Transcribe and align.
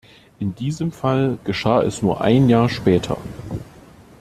In 0.39 0.55
diesem 0.55 0.91
Fall 0.91 1.37
geschah 1.43 1.83
es 1.83 2.01
nur 2.01 2.21
ein 2.21 2.49
Jahr 2.49 2.69
später. 2.69 3.19